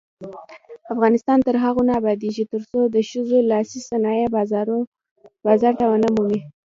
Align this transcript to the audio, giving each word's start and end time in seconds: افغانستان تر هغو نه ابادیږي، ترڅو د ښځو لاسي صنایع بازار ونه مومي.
افغانستان 0.93 1.37
تر 1.47 1.55
هغو 1.63 1.81
نه 1.87 1.93
ابادیږي، 1.99 2.43
ترڅو 2.53 2.79
د 2.95 2.97
ښځو 3.09 3.37
لاسي 3.51 3.79
صنایع 3.89 4.27
بازار 5.47 5.77
ونه 5.91 6.09
مومي. 6.15 6.41